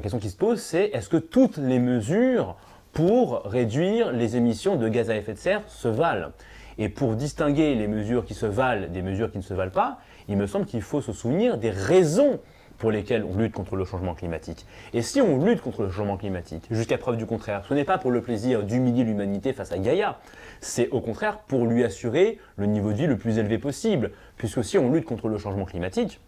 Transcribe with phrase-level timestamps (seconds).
[0.00, 2.56] la question qui se pose, c'est est-ce que toutes les mesures
[2.94, 6.30] pour réduire les émissions de gaz à effet de serre se valent?
[6.78, 9.98] Et pour distinguer les mesures qui se valent des mesures qui ne se valent pas,
[10.26, 12.40] il me semble qu'il faut se souvenir des raisons
[12.78, 14.64] pour lesquelles on lutte contre le changement climatique.
[14.94, 17.98] Et si on lutte contre le changement climatique, jusqu'à preuve du contraire, ce n'est pas
[17.98, 20.18] pour le plaisir d'humilier l'humanité face à Gaïa,
[20.62, 24.12] c'est au contraire pour lui assurer le niveau de vie le plus élevé possible.
[24.38, 26.20] Puisque si on lutte contre le changement climatique,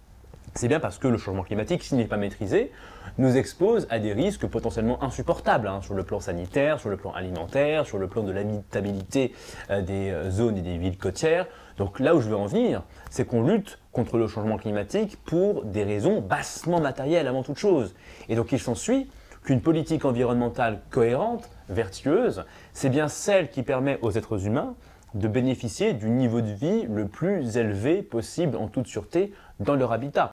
[0.55, 2.73] c'est bien parce que le changement climatique, s'il n'est pas maîtrisé,
[3.19, 7.13] nous expose à des risques potentiellement insupportables hein, sur le plan sanitaire, sur le plan
[7.13, 9.33] alimentaire, sur le plan de l'habitabilité
[9.71, 11.47] euh, des euh, zones et des villes côtières.
[11.79, 15.65] Donc là où je veux en venir, c'est qu'on lutte contre le changement climatique pour
[15.65, 17.95] des raisons bassement matérielles avant toute chose.
[18.29, 19.09] Et donc il s'ensuit
[19.45, 24.75] qu'une politique environnementale cohérente, vertueuse, c'est bien celle qui permet aux êtres humains
[25.15, 29.93] de bénéficier du niveau de vie le plus élevé possible en toute sûreté dans leur
[29.93, 30.33] habitat.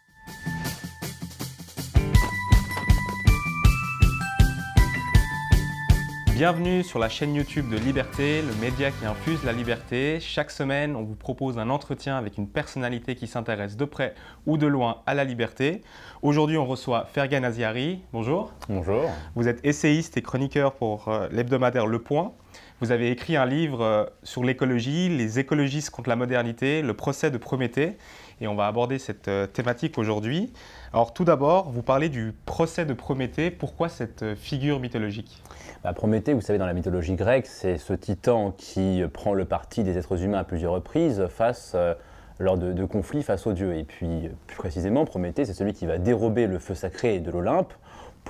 [6.40, 10.22] Bienvenue sur la chaîne YouTube de Liberté, le média qui infuse la liberté.
[10.22, 14.58] Chaque semaine, on vous propose un entretien avec une personnalité qui s'intéresse de près ou
[14.58, 15.82] de loin à la liberté.
[16.22, 18.00] Aujourd'hui, on reçoit Fergan Aziari.
[18.14, 18.54] Bonjour.
[18.70, 19.04] Bonjour.
[19.36, 22.32] Vous êtes essayiste et chroniqueur pour euh, l'hebdomadaire Le Point.
[22.80, 27.32] Vous avez écrit un livre euh, sur l'écologie, les écologistes contre la modernité, le procès
[27.32, 27.98] de Prométhée.
[28.40, 30.54] Et on va aborder cette euh, thématique aujourd'hui.
[30.94, 33.52] Alors tout d'abord, vous parlez du procès de Prométhée.
[33.52, 35.44] Pourquoi cette figure mythologique?
[35.84, 39.84] Bah, Prométhée, vous savez, dans la mythologie grecque, c'est ce titan qui prend le parti
[39.84, 41.94] des êtres humains à plusieurs reprises face, euh,
[42.40, 43.76] lors de, conflits face aux dieux.
[43.76, 47.74] Et puis, plus précisément, Prométhée, c'est celui qui va dérober le feu sacré de l'Olympe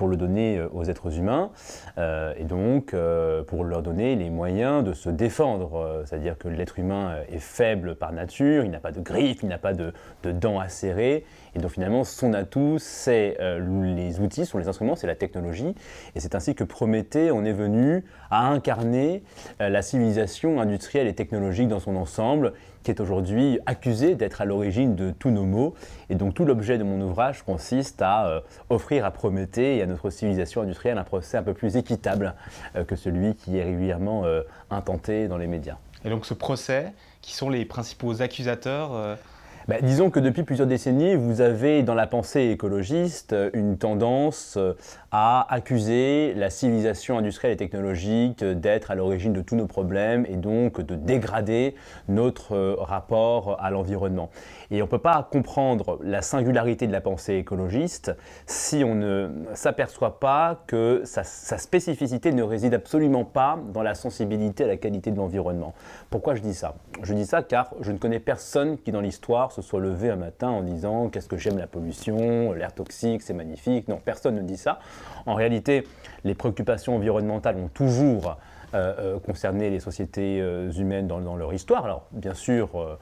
[0.00, 1.50] pour le donner euh, aux êtres humains,
[1.98, 2.96] euh, et donc
[3.46, 6.02] pour leur donner les moyens de se défendre.
[6.06, 9.58] C'est-à-dire que l'être humain est faible par nature, il n'a pas de griffes, il n'a
[9.58, 14.58] pas de, de dents acérées, et donc finalement, son atout, c'est euh, les outils, sont
[14.58, 15.74] les instruments, c'est la technologie.
[16.14, 19.22] Et c'est ainsi que Prométhée en est venu à incarner
[19.60, 24.44] euh, la civilisation industrielle et technologique dans son ensemble, qui est aujourd'hui accusée d'être à
[24.44, 25.74] l'origine de tous nos maux.
[26.08, 29.86] Et donc tout l'objet de mon ouvrage consiste à euh, offrir à Prométhée et à
[29.86, 32.34] notre civilisation industrielle un procès un peu plus équitable
[32.86, 34.24] que celui qui est régulièrement
[34.70, 35.76] intenté dans les médias.
[36.04, 39.18] Et donc ce procès, qui sont les principaux accusateurs
[39.68, 44.72] bah, disons que depuis plusieurs décennies, vous avez dans la pensée écologiste une tendance euh,
[45.12, 50.36] à accuser la civilisation industrielle et technologique d'être à l'origine de tous nos problèmes et
[50.36, 51.74] donc de dégrader
[52.08, 54.30] notre euh, rapport à l'environnement.
[54.70, 58.16] Et on ne peut pas comprendre la singularité de la pensée écologiste
[58.46, 64.64] si on ne s'aperçoit pas que sa, spécificité ne réside absolument pas dans la sensibilité
[64.64, 65.74] à la qualité de l'environnement.
[66.08, 66.76] Pourquoi je dis ça?
[67.02, 70.16] Je dis ça car je ne connais personne qui dans l'histoire se soit levé un
[70.16, 73.88] matin en disant qu'est-ce que j'aime la pollution, l'air toxique, c'est magnifique.
[73.88, 74.80] Non, personne ne dit ça.
[75.26, 75.86] En réalité,
[76.24, 78.36] les préoccupations environnementales ont toujours
[78.72, 81.84] euh, euh, concerné les sociétés euh, humaines dans, leur histoire.
[81.84, 82.98] Alors, bien sûr,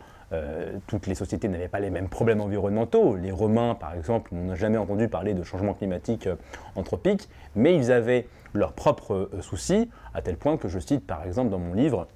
[0.86, 3.16] toutes les sociétés n'avaient pas les mêmes problèmes environnementaux.
[3.16, 6.28] Les Romains, par exemple, n'ont jamais entendu parler de changement climatique
[6.76, 11.50] anthropique, mais ils avaient leurs propres soucis, à tel point que je cite par exemple
[11.50, 12.08] dans mon livre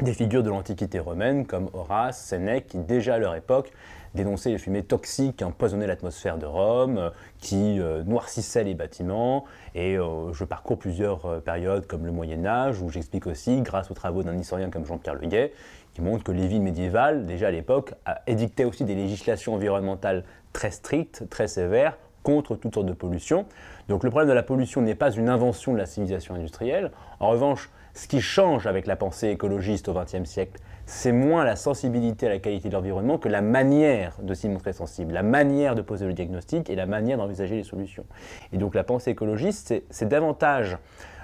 [0.00, 3.72] des figures de l'Antiquité romaine comme Horace, Sénèque, qui déjà à leur époque
[4.14, 9.44] dénonçaient les fumées toxiques qui empoisonnaient l'atmosphère de Rome, qui noircissaient les bâtiments.
[9.74, 14.22] Et je parcours plusieurs périodes comme le Moyen Âge, où j'explique aussi, grâce aux travaux
[14.22, 15.52] d'un historien comme Jean-Pierre Leguet,
[15.94, 17.94] qui montre que les villes médiévales, déjà à l'époque,
[18.28, 23.46] édictaient aussi des législations environnementales très strictes, très sévères, contre toutes sortes de pollutions.
[23.88, 26.90] Donc le problème de la pollution n'est pas une invention de la civilisation industrielle.
[27.20, 31.56] En revanche, ce qui change avec la pensée écologiste au XXe siècle, c'est moins la
[31.56, 35.74] sensibilité à la qualité de l'environnement que la manière de s'y montrer sensible, la manière
[35.74, 38.04] de poser le diagnostic et la manière d'envisager les solutions.
[38.52, 40.76] Et donc la pensée écologiste, c'est davantage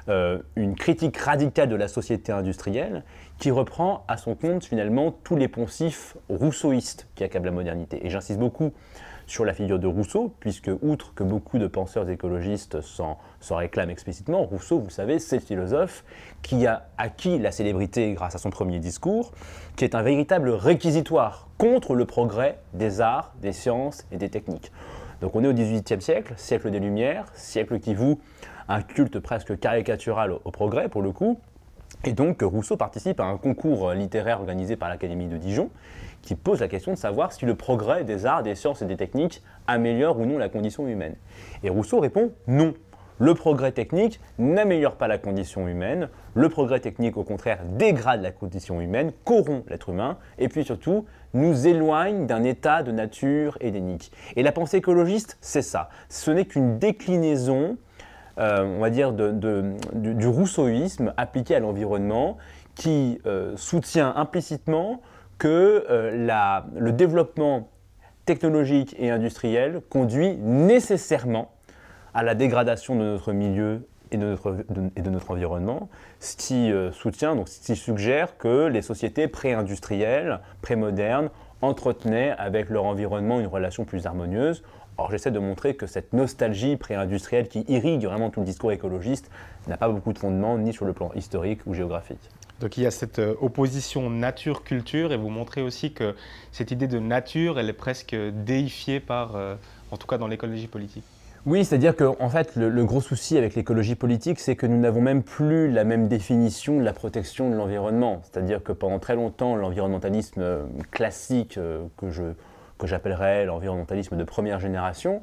[0.08, 3.04] euh, une critique radicale de la société industrielle
[3.38, 8.06] qui reprend à son compte finalement tous les poncifs rousseauistes qui accablent la modernité.
[8.06, 8.72] Et j'insiste beaucoup
[9.30, 13.16] sur la figure de Rousseau, puisque outre que beaucoup de penseurs écologistes s'en,
[13.48, 16.04] réclament explicitement, Rousseau, vous savez, c'est le philosophe
[16.42, 19.30] qui a acquis la célébrité grâce à son premier discours,
[19.76, 24.72] qui est un véritable réquisitoire contre le progrès des arts, des sciences et des techniques.
[25.20, 28.18] Donc on est au XVIIIe siècle, siècle des Lumières, siècle qui voue
[28.68, 31.38] un culte presque caricatural au progrès pour le coup,
[32.04, 35.70] et donc Rousseau participe à un concours littéraire organisé par l'Académie de Dijon
[36.22, 38.96] qui pose la question de savoir si le progrès des arts, des sciences et des
[38.96, 41.14] techniques améliore ou non la condition humaine.
[41.62, 42.74] Et Rousseau répond non.
[43.18, 48.30] Le progrès technique n'améliore pas la condition humaine, le progrès technique au contraire dégrade la
[48.30, 54.10] condition humaine, corrompt l'être humain, et puis surtout nous éloigne d'un état de nature édénique.
[54.36, 55.90] Et la pensée écologiste, c'est ça.
[56.08, 57.76] Ce n'est qu'une déclinaison
[58.38, 62.38] on va dire, du, rousseauisme appliqué à l'environnement
[62.74, 63.20] qui
[63.56, 65.02] soutient implicitement
[65.40, 65.84] que
[66.76, 67.70] le développement
[68.26, 71.50] technologique et industriel conduit nécessairement
[72.14, 75.88] à la dégradation de notre milieu et de notre, environnement,
[76.18, 81.30] ce euh, ce qui suggère que les sociétés pré-industrielles, pré-modernes,
[81.62, 84.62] entretenaient avec leur environnement une relation plus harmonieuse.
[84.98, 89.30] Or, j'essaie de montrer que cette nostalgie pré-industrielle qui irrigue vraiment tout le discours écologiste
[89.68, 92.30] n'a pas beaucoup de fondement, ni sur le plan historique ou géographique.
[92.60, 96.14] Donc il y a cette euh, opposition nature-culture et vous montrez aussi que
[96.52, 99.54] cette idée de nature, elle est presque déifiée par, euh,
[99.90, 101.04] en tout cas dans l'écologie politique.
[101.46, 105.00] Oui, c'est-à-dire que en fait, le, gros souci avec l'écologie politique, c'est que nous n'avons
[105.00, 108.20] même plus la même définition de la protection de l'environnement.
[108.24, 111.58] C'est-à-dire que pendant très longtemps, l'environnementalisme euh, classique
[111.96, 112.34] que je
[112.80, 115.22] que j'appellerais l'environnementalisme de première génération,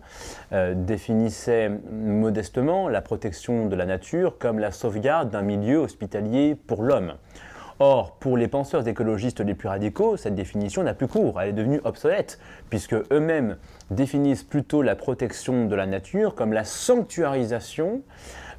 [0.54, 6.84] euh, définissait modestement la protection de la nature comme la sauvegarde d'un milieu hospitalier pour
[6.84, 7.16] l'homme.
[7.80, 11.54] Or, pour les penseurs écologistes les plus radicaux, cette définition n'a plus cours, elle est
[11.54, 12.40] devenue obsolète,
[12.72, 13.58] puisque eux-mêmes
[13.92, 18.02] définissent plutôt la protection de la nature comme la sanctuarisation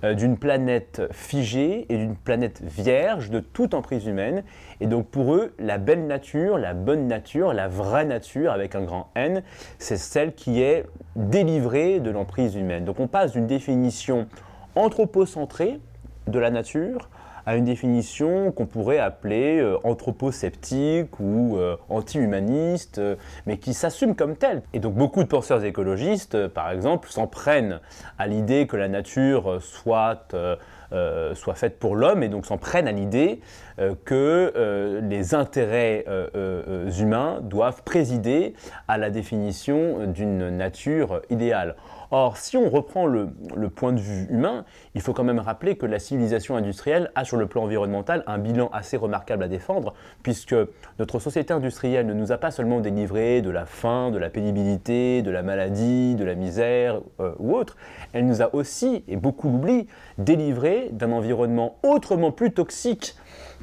[0.03, 4.45] d'une planète figée et d'une planète vierge de toute emprise humaine.
[4.81, 8.83] Et donc pour eux, la belle nature, la bonne nature, la vraie nature avec un
[8.83, 9.43] grand N,
[9.79, 10.87] c'est celle qui est
[11.17, 12.85] délivrée de l'emprise humaine.
[12.85, 14.29] Donc on passe d'une définition
[14.77, 15.81] anthropocentrée
[16.27, 17.09] de la nature
[17.49, 23.17] à une définition qu'on pourrait appeler euh, anthroposceptique ou euh, anti-humaniste, euh,
[23.47, 24.61] mais qui s'assume comme telle.
[24.75, 27.81] Et donc beaucoup de penseurs écologistes, par exemple, s'en prennent
[28.19, 30.29] à l'idée que la nature soit
[31.55, 33.41] faite pour l'homme et donc s'en prennent à l'idée
[34.05, 36.05] que les intérêts
[36.99, 38.55] humains doivent présider
[38.89, 41.77] à la définition d'une nature idéale.
[42.11, 43.29] Or, si on reprend le,
[43.69, 44.65] point de vue humain,
[44.95, 48.39] il faut quand même rappeler que la civilisation industrielle a sur le plan environnemental un
[48.39, 49.93] bilan assez remarquable à défendre,
[50.23, 50.57] puisque
[50.99, 55.21] notre société industrielle ne nous a pas seulement délivré de la faim, de la pénibilité,
[55.21, 57.77] de la maladie, de la misère euh, ou autre,
[58.15, 59.87] elle nous a aussi, et beaucoup l'oublient,
[60.17, 63.17] délivré d'un environnement autrement plus toxique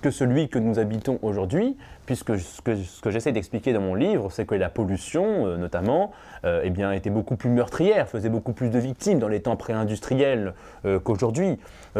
[0.06, 1.76] que celui que nous habitons aujourd'hui,
[2.06, 6.12] puisque ce que, j'essaie d'expliquer dans mon livre, c'est que la pollution, euh, notamment,
[6.44, 9.56] euh, eh bien, était beaucoup plus meurtrière, faisait beaucoup plus de victimes dans les temps
[9.56, 10.54] pré-industriels
[10.86, 11.58] euh, qu'aujourd'hui.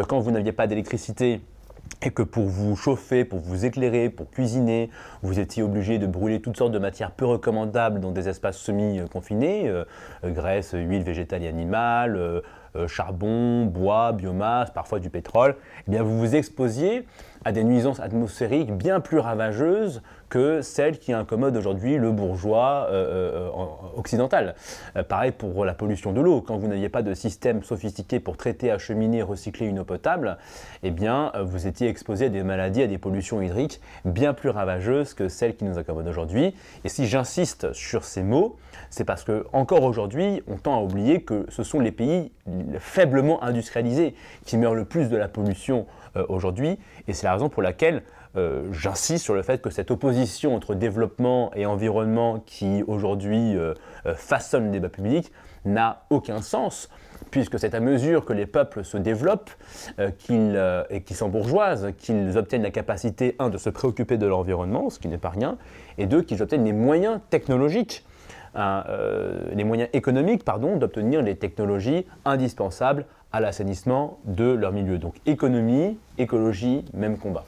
[0.08, 1.40] quand vous n'aviez pas d'électricité,
[2.02, 4.88] et que pour vous chauffer, pour vous éclairer, pour cuisiner,
[5.22, 9.72] vous étiez obligé de brûler toutes sortes de matières peu recommandables dans des espaces semi-confinés,
[10.24, 12.42] graisse, huile végétale et animale,
[12.88, 15.54] charbon, bois, biomasse, parfois du pétrole,
[15.86, 17.06] eh bien vous vous exposiez
[17.46, 23.46] à des nuisances atmosphériques bien plus ravageuses que celles qui incommodent aujourd'hui le bourgeois euh,
[23.46, 24.56] euh, occidental.
[24.96, 26.40] Euh, pareil pour la pollution de l'eau.
[26.40, 30.38] Quand vous n'aviez pas de système sophistiqué pour traiter, acheminer, recycler une eau potable,
[30.82, 35.14] eh bien, vous étiez exposé à des maladies, à des pollutions hydriques bien plus ravageuses
[35.14, 36.52] que celles qui nous incommodent aujourd'hui.
[36.82, 38.56] Et si j'insiste sur ces mots,
[38.90, 42.32] c'est parce que encore aujourd'hui, on tend à oublier que ce sont les pays
[42.80, 44.14] faiblement industrialisés
[44.44, 45.86] qui meurent le plus de la pollution
[46.28, 46.78] aujourd'hui.
[47.08, 48.02] Et c'est la raison pour laquelle
[48.36, 53.72] euh, j'insiste sur le fait que cette opposition entre développement et environnement qui aujourd'hui euh,
[54.14, 55.32] façonne le débat public
[55.64, 56.90] n'a aucun sens,
[57.30, 59.50] puisque c'est à mesure que les peuples se développent
[60.18, 65.00] qu'ils, et qu'ils s'embourgeoisent, qu'ils obtiennent la capacité, un, de se préoccuper de l'environnement, ce
[65.00, 65.58] qui n'est pas rien,
[65.98, 68.04] et deux, qu'ils obtiennent les moyens technologiques
[68.54, 68.84] hein,
[69.52, 74.96] les moyens économiques pardon, d'obtenir les technologies indispensables à l'assainissement de leur milieu.
[74.96, 77.44] Donc économie, écologie, même combat.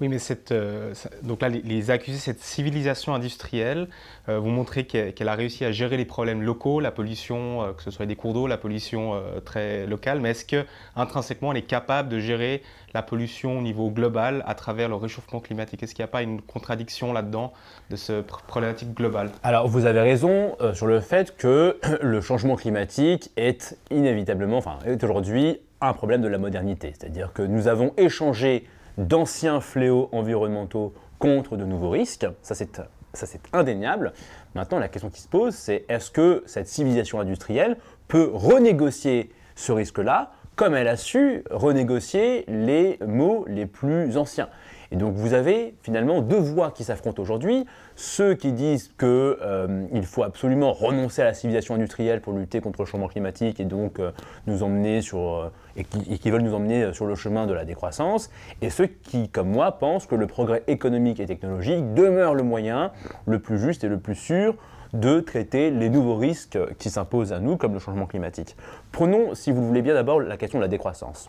[0.00, 3.88] Oui, mais cette, euh, donc là, les, accusés, cette civilisation industrielle,
[4.28, 7.82] euh, vous montrez qu'elle a réussi à gérer les problèmes locaux, la pollution, euh, que
[7.82, 12.10] ce soit des cours d'eau, la pollution très locale, mais est-ce qu'intrinsèquement, elle est capable
[12.10, 12.62] de gérer
[12.92, 15.82] la pollution au niveau global à travers le réchauffement climatique?
[15.82, 17.54] Est-ce qu'il n'y a pas une contradiction là-dedans
[17.88, 19.30] de ce problématique globale?
[19.42, 25.02] Alors, vous avez raison sur le fait que le changement climatique est inévitablement, enfin, est
[25.02, 26.92] aujourd'hui un problème de la modernité.
[26.98, 28.66] C'est-à-dire que nous avons échangé
[28.98, 32.26] d'anciens fléaux environnementaux contre de nouveaux risques.
[32.42, 34.12] Ça, c'est indéniable.
[34.54, 37.76] Maintenant, la question qui se pose, c'est est-ce que cette civilisation industrielle
[38.08, 44.48] peut renégocier ce risque-là comme elle a su renégocier les mots les plus anciens?
[44.90, 47.66] Et donc vous avez finalement deux voix qui s'affrontent aujourd'hui.
[47.94, 52.82] Ceux qui disent qu'il euh, faut absolument renoncer à la civilisation industrielle pour lutter contre
[52.82, 54.12] le changement climatique et donc euh,
[54.46, 58.30] nous emmener sur euh, et, qui, veulent nous emmener sur le chemin de la décroissance.
[58.62, 62.92] Et ceux qui, comme moi, pensent que le progrès économique et technologique demeure le moyen
[63.26, 64.54] le plus juste et le plus sûr
[64.92, 68.56] de traiter les nouveaux risques qui s'imposent à nous, comme le changement climatique.
[68.92, 71.28] Prenons, si vous voulez bien, d'abord la question de la décroissance.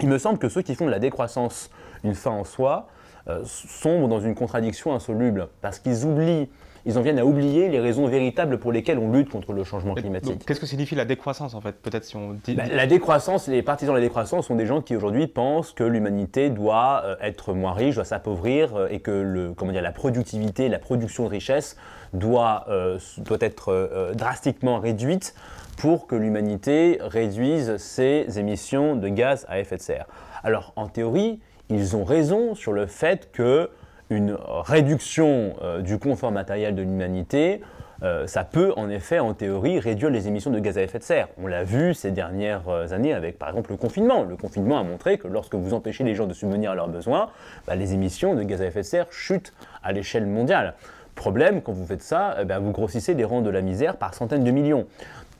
[0.00, 1.70] Il me semble que ceux qui font de la décroissance
[2.04, 2.86] une fin en soi
[3.28, 6.48] euh, sont dans une contradiction insoluble, parce qu'ils oublient
[6.86, 9.94] ils en viennent à oublier les raisons véritables pour lesquelles on lutte contre le changement
[9.94, 10.44] climatique.
[10.44, 12.54] Qu'est-ce que signifie la décroissance en fait Peut-être si on dit...
[12.54, 15.84] Bah, la décroissance, les partisans de la décroissance sont des gens qui aujourd'hui pensent que
[15.84, 19.92] l'humanité doit euh, être moins riche, doit s'appauvrir euh, et que le, comment dire, la
[19.92, 21.76] productivité, la production de richesse
[22.12, 25.34] doit, euh, doit être drastiquement réduite
[25.78, 30.06] pour que l'humanité réduise ses émissions de gaz à effet de serre.
[30.44, 33.70] Alors en théorie, ils ont raison sur le fait que
[34.10, 37.62] une réduction euh, du confort matériel de l'humanité,
[38.02, 41.04] euh, ça peut en effet, en théorie, réduire les émissions de gaz à effet de
[41.04, 41.28] serre.
[41.42, 44.24] On l'a vu ces dernières euh, années avec par exemple le confinement.
[44.24, 47.30] Le confinement a montré que lorsque vous empêchez les gens de subvenir à leurs besoins,
[47.66, 50.74] bah, les émissions de gaz à effet de serre chutent à l'échelle mondiale.
[51.14, 54.14] Problème, quand vous faites ça, eh ben, vous grossissez les rangs de la misère par
[54.14, 54.86] centaines de millions.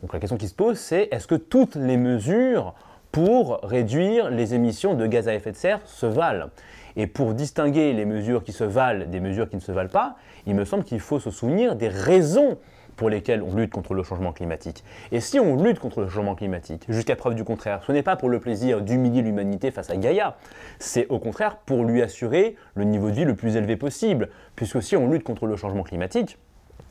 [0.02, 2.74] Donc la question qui se pose, c'est est-ce que toutes les mesures
[3.14, 6.48] pour réduire les émissions de gaz à effet de serre se valent
[6.96, 10.16] et pour distinguer les mesures qui se valent des mesures qui ne se valent pas,
[10.46, 12.58] il me semble qu'il faut se souvenir des raisons
[12.96, 14.82] pour lesquelles on lutte contre le changement climatique.
[15.12, 18.16] Et si on lutte contre le changement climatique, jusqu'à preuve du contraire, ce n'est pas
[18.16, 20.36] pour le plaisir d'humilier l'humanité face à Gaïa,
[20.80, 24.28] c'est au contraire pour lui assurer le niveau de vie le plus élevé possible.
[24.56, 26.36] Puisque si on lutte contre le changement climatique,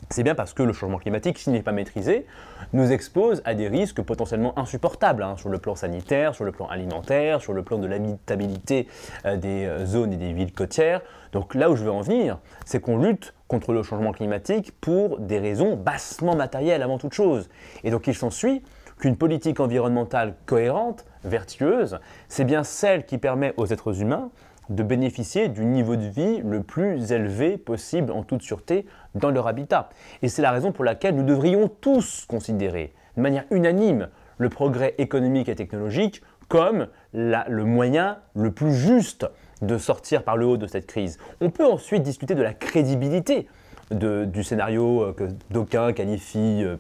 [0.10, 2.26] c'est bien parce que le changement climatique, s'il n'est pas maîtrisé,
[2.74, 6.68] nous expose à des risques potentiellement insupportables hein, sur le plan sanitaire, sur le plan
[6.68, 8.88] alimentaire, sur le plan de l'habitabilité
[9.26, 11.02] euh, des euh, zones et des villes côtières.
[11.32, 15.20] Donc là où je veux en venir, c'est qu'on lutte contre le changement climatique pour
[15.20, 17.50] des raisons bassement matérielles avant toute chose.
[17.84, 18.64] Et donc il s'ensuit
[19.00, 24.30] qu'une politique environnementale cohérente, vertueuse, c'est bien celle qui permet aux êtres humains
[24.70, 29.48] de bénéficier du niveau de vie le plus élevé possible en toute sûreté dans leur
[29.48, 29.90] habitat.
[30.22, 34.96] Et c'est la raison pour laquelle nous devrions tous considérer de manière unanime le progrès
[34.98, 39.26] économique et technologique comme le moyen le plus juste
[39.62, 41.18] de sortir par le haut de cette crise.
[41.42, 43.48] On peut ensuite discuter de la crédibilité
[43.92, 46.78] du scénario euh, que d'aucuns qualifient euh,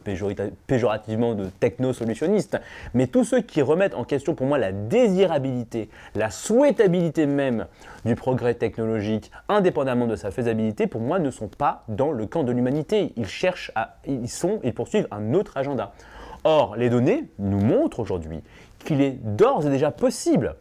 [0.67, 2.59] péjorativement de techno-solutionniste.
[2.93, 7.67] Mais tous ceux qui remettent en question pour moi la désirabilité, la souhaitabilité même
[8.05, 12.43] du progrès technologique, indépendamment de sa faisabilité, pour moi ne sont pas dans le camp
[12.43, 13.13] de l'humanité.
[13.15, 15.93] Ils cherchent à, ils sont, ils poursuivent un autre agenda.
[16.43, 18.41] Or, les données nous montrent aujourd'hui
[18.79, 20.55] qu'il est d'ores et déjà possible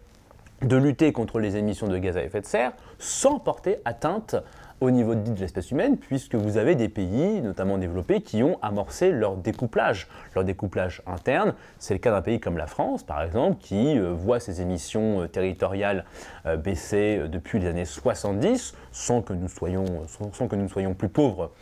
[0.63, 4.37] de lutter contre les émissions de gaz à effet de serre sans porter atteinte
[4.83, 9.13] au niveau de l'espèce humaine, puisque vous avez des pays, notamment développés, qui ont amorcé
[9.13, 11.55] leur découplage, leur découplage interne.
[11.79, 15.23] C'est le cas d'un pays comme la France, par exemple, qui euh, voit ses émissions
[15.23, 16.05] euh, territoriales
[16.47, 19.85] euh, baisser depuis les années 70, sans que nous soyons,
[20.33, 21.53] sans, que nous soyons plus pauvres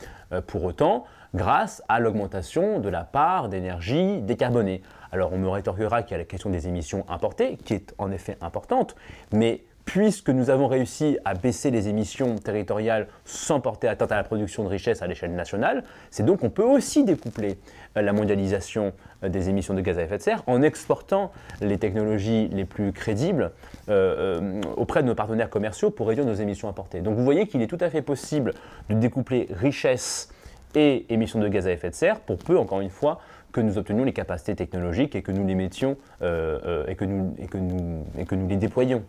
[0.46, 4.80] pour autant, grâce à l'augmentation de la part d'énergie décarbonée.
[5.12, 8.10] Alors on me rétorquera qu'il y a la question des émissions importées, qui est en
[8.12, 8.94] effet importante,
[9.32, 14.22] mais puisque nous avons réussi à baisser les émissions territoriales sans porter atteinte à la
[14.22, 15.82] production de richesse à l'échelle nationale,
[16.12, 17.58] c'est donc qu'on peut aussi découpler
[17.96, 18.92] euh, la mondialisation
[19.24, 22.92] euh, des émissions de gaz à effet de serre en exportant les technologies les plus
[22.92, 23.50] crédibles
[23.88, 27.00] euh, auprès de nos partenaires commerciaux pour réduire nos émissions importées.
[27.00, 28.54] Donc vous voyez qu'il est tout à fait possible
[28.90, 30.32] de découpler richesse
[30.76, 33.20] et émissions de gaz à effet de serre pour peu, encore une fois,
[33.50, 38.56] que nous obtenions les capacités technologiques et que nous les mettions et que nous les
[38.56, 39.02] déployions.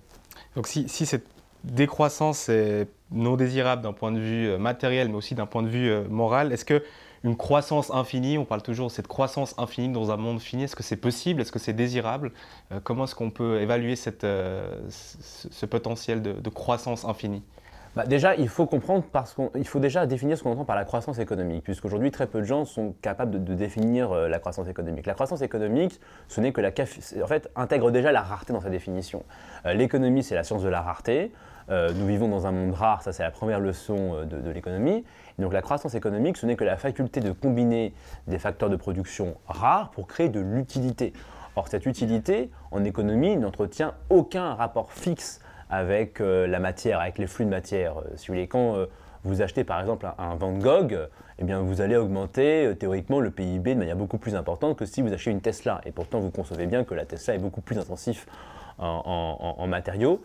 [0.55, 1.25] Donc si, cette
[1.63, 5.67] décroissance est non désirable d'un point de vue euh, matériel, mais aussi d'un point de
[5.67, 6.84] vue euh, moral, est-ce que
[7.24, 10.75] une croissance infinie, on parle toujours de cette croissance infinie dans un monde fini, est-ce
[10.75, 12.31] que c'est possible, est-ce que c'est désirable?
[12.72, 14.10] Euh, Comment est-ce qu'on peut évaluer ce,
[15.67, 17.43] potentiel de croissance infinie?
[17.95, 20.86] Bah, déjà, il faut comprendre parce qu'il faut déjà définir ce qu'on entend par la
[20.86, 25.05] croissance économique, puisqu'aujourd'hui très peu de gens sont capables de, définir euh, la croissance économique.
[25.05, 28.69] La croissance économique, ce n'est que la en fait, intègre déjà la rareté dans sa
[28.69, 29.24] définition.
[29.65, 31.33] Euh, l'économie, c'est la science de la rareté.
[31.69, 35.03] Euh, nous vivons dans un monde rare, ça c'est la première leçon de, de l'économie.
[35.38, 37.93] Donc la croissance économique, ce n'est que la faculté de combiner
[38.27, 41.12] des facteurs de production rares pour créer de l'utilité.
[41.57, 45.41] Or cette utilité, en économie, n'entretient aucun rapport fixe
[45.72, 47.98] avec euh, la matière, avec les flux de matière.
[47.98, 48.86] Euh, si vous voulez, quand euh,
[49.24, 51.08] vous achetez par exemple un, Van Gogh,
[51.40, 55.01] eh bien vous allez augmenter théoriquement le PIB de manière beaucoup plus importante que si
[55.01, 55.82] vous achetez une Tesla.
[55.86, 58.28] Et pourtant, vous concevez bien que la Tesla est beaucoup plus intensif
[58.80, 60.24] en, matériaux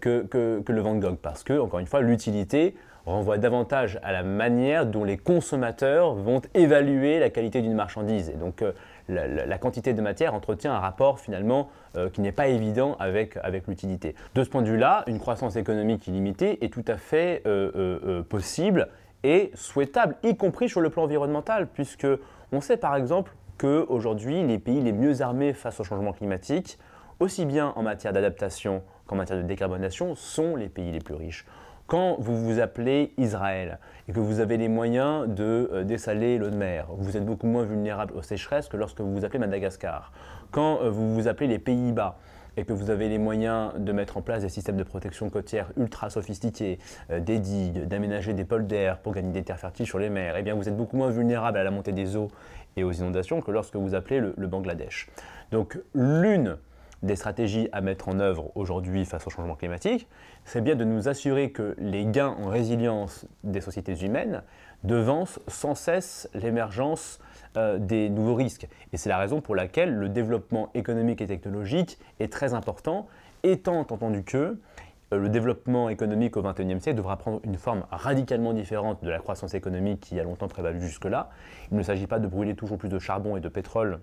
[0.00, 2.74] que, que, le Van Gogh, parce que, encore une fois, l'utilité
[3.06, 8.28] renvoie davantage à la manière dont les consommateurs vont évaluer la qualité d'une marchandise.
[8.28, 8.64] Et donc,
[9.12, 13.38] la, quantité de matière entretient un rapport finalement euh, qui n'est pas évident avec,
[13.68, 14.14] l'utilité.
[14.34, 18.22] De ce point de vue-là, une croissance économique illimitée est tout à fait euh, euh,
[18.22, 18.88] possible
[19.22, 22.08] est souhaitable, y compris sur le plan environnemental, puisque
[22.50, 26.78] on sait par exemple qu'aujourd'hui, les pays les mieux armés face au changement climatique,
[27.20, 31.46] aussi bien en matière d'adaptation qu'en matière de décarbonation, sont les pays les plus riches.
[31.86, 36.50] Quand vous vous appelez Israël et que vous avez les moyens de euh, dessaler l'eau
[36.50, 40.12] de mer, vous êtes beaucoup moins vulnérable aux sécheresses que lorsque vous vous appelez Madagascar.
[40.50, 42.18] Quand euh, vous vous appelez les Pays-Bas,
[42.56, 45.70] et que vous avez les moyens de mettre en place des systèmes de protection côtière
[45.76, 46.78] ultra sophistiqués,
[47.10, 50.42] euh, des digues, d'aménager des polders pour gagner des terres fertiles sur les mers, eh
[50.42, 52.28] bien vous êtes beaucoup moins vulnérable à la montée des eaux
[52.76, 55.08] et aux inondations que lorsque vous appelez le, Bangladesh.
[55.50, 56.56] Donc l'une
[57.02, 60.06] des stratégies à mettre en œuvre aujourd'hui face au changement climatique,
[60.44, 64.42] c'est bien de nous assurer que les gains en résilience des sociétés humaines
[64.84, 67.20] devancent sans cesse l'émergence
[67.56, 68.66] euh, des nouveaux risques.
[68.92, 73.06] Et c'est la raison pour laquelle le développement économique et technologique est très important,
[73.42, 74.58] étant entendu que
[75.12, 79.18] euh, le développement économique au XXIe siècle devra prendre une forme radicalement différente de la
[79.18, 81.30] croissance économique qui a longtemps prévalu jusque-là.
[81.70, 84.00] Il ne s'agit pas de brûler toujours plus de charbon et de pétrole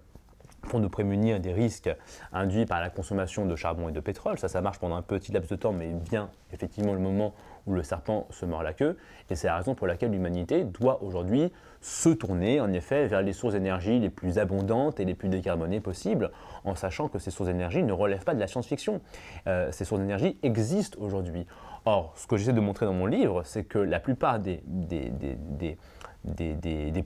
[0.62, 1.90] pour nous prémunir des risques
[2.34, 4.38] induits par la consommation de charbon et de pétrole.
[4.38, 7.34] Ça, ça marche pendant un petit laps de temps, mais vient effectivement le moment
[7.68, 8.98] où le serpent se mord la queue.
[9.30, 11.52] Et c'est la raison pour laquelle l'humanité doit aujourd'hui
[11.82, 15.80] se tourner, en effet, vers les sources d'énergie les plus abondantes et les plus décarbonées
[15.80, 16.32] possibles,
[16.66, 19.02] en sachant que ces sources d'énergie ne relèvent pas de la science-fiction.
[19.48, 21.46] Euh, ces sources d'énergie existent aujourd'hui.
[21.86, 24.62] Or, ce que j'essaie de montrer dans mon livre, c'est que la plupart des,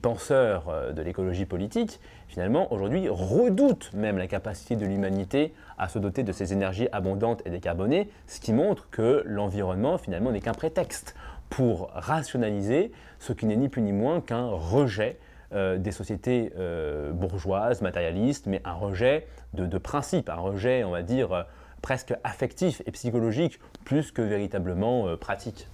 [0.02, 5.98] penseurs euh, de l'écologie politique, finalement, aujourd'hui, redoutent même la capacité de l'humanité à se
[5.98, 10.52] doter de ces énergies abondantes et décarbonées, ce qui montre que l'environnement, finalement, n'est qu'un
[10.52, 11.14] prétexte
[11.48, 15.18] pour rationaliser ce qui n'est ni plus ni moins qu'un rejet
[15.52, 20.90] euh, des sociétés euh, bourgeoises, matérialistes, mais un rejet de, de principe, un rejet, on
[20.90, 21.46] va dire,
[21.82, 25.68] presque affectif et psychologique, plus que véritablement pratique.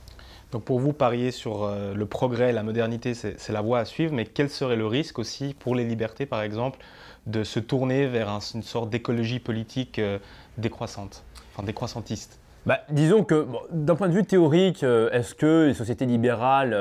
[0.53, 4.13] Donc pour vous, parier sur euh, le progrès, la modernité, c'est la voie à suivre,
[4.13, 6.81] mais quel serait le risque aussi pour les libertés, par exemple,
[7.27, 10.19] de se tourner vers une sorte d'écologie politique euh,
[10.59, 12.39] décroissante, enfin décroissantiste?
[12.67, 16.77] Bah, disons que d'un point de vue théorique, euh, est-ce que les sociétés libérales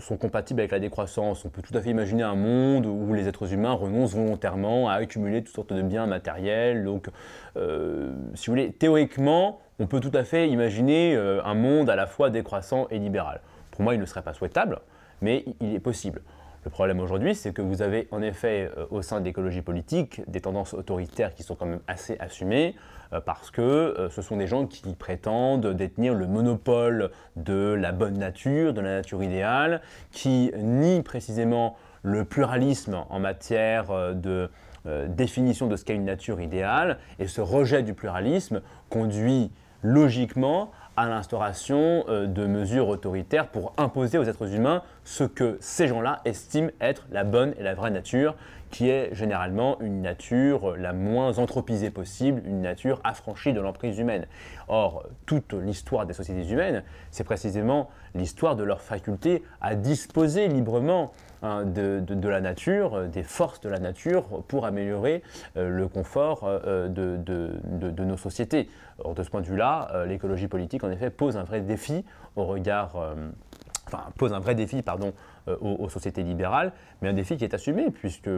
[0.00, 1.44] sont compatibles avec la décroissance?
[1.44, 4.94] On peut tout à fait imaginer un monde où les êtres humains renoncent volontairement à
[4.94, 6.84] accumuler toutes sortes de biens matériels.
[6.84, 7.06] Donc,
[7.54, 12.06] si vous voulez, théoriquement, on peut tout à fait imaginer euh, un monde à la
[12.06, 13.40] fois décroissant et libéral.
[13.70, 14.80] Pour moi, il ne serait pas souhaitable,
[15.20, 16.22] mais il est possible.
[16.64, 20.22] Le problème aujourd'hui, c'est que vous avez en effet euh, au sein de l'écologie politique
[20.28, 22.74] des tendances autoritaires qui sont quand même assez assumées,
[23.12, 28.18] euh, parce que ce sont des gens qui prétendent détenir le monopole de la bonne
[28.18, 34.48] nature, de la nature idéale, qui nient précisément le pluralisme en matière de
[35.08, 39.50] définition de ce qu'est une nature idéale, et ce rejet du pluralisme conduit
[39.86, 45.86] logiquement à l'instauration euh, de mesures autoritaires pour imposer aux êtres humains ce que ces
[45.86, 48.34] gens-là estiment être la bonne et la vraie nature,
[48.70, 54.26] qui est généralement une nature la moins anthropisée possible, une nature affranchie de l'emprise humaine.
[54.66, 61.12] Or, toute l'histoire des sociétés humaines, c'est précisément l'histoire de leur faculté à disposer librement
[61.42, 65.22] hein, de, la nature, des forces de la nature pour améliorer
[65.56, 68.68] euh, le confort euh, de, nos sociétés.
[68.98, 72.04] Or, de ce point de vue-là, euh, l'écologie politique, en effet, pose un vrai défi
[72.36, 72.96] au regard
[74.18, 75.12] pose un vrai défi pardon,
[75.48, 78.30] euh, aux, sociétés libérales, mais un défi qui est assumé, puisque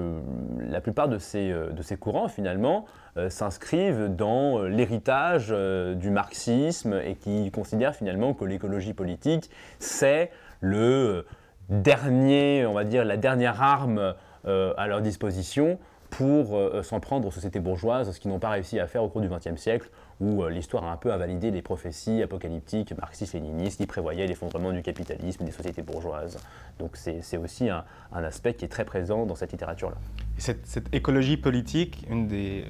[0.61, 2.85] la plupart de ces, euh, de ces courants, finalement,
[3.17, 5.55] euh, s'inscrivent dans l'héritage
[5.97, 10.31] du marxisme et qui considèrent finalement que l'écologie politique, c'est
[10.61, 11.25] le
[11.69, 15.79] dernier, on va dire, la dernière arme à leur disposition
[16.11, 19.09] pour euh, s'en prendre aux sociétés bourgeoises, ce qu'ils n'ont pas réussi à faire au
[19.09, 23.79] cours du XXe siècle, où euh, l'histoire a un peu invalidé les prophéties apocalyptiques marxistes-léninistes
[23.79, 26.39] qui prévoyaient l'effondrement du capitalisme des sociétés bourgeoises.
[26.79, 29.97] Donc c'est aussi un, aspect qui est très présent dans cette littérature-là.
[30.39, 32.07] Cette, cette, écologie politique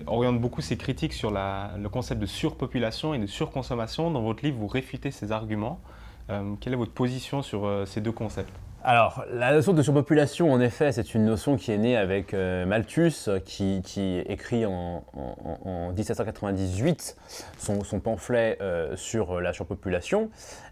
[0.06, 4.10] oriente beaucoup ses critiques sur le concept de surpopulation et de surconsommation.
[4.10, 5.80] Dans votre livre, vous réfutez ces arguments.
[6.30, 8.52] Euh, quelle est votre position sur ces deux concepts?
[8.84, 12.64] Alors, la notion de surpopulation, en effet, c'est une notion qui est née avec euh,
[12.64, 15.02] Malthus, qui, écrit en,
[15.96, 17.16] 1798
[17.58, 20.30] son, pamphlet euh, sur la surpopulation.